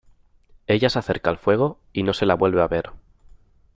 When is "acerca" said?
0.97-1.29